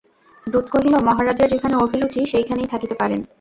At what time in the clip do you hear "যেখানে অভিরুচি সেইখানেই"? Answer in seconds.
1.49-2.67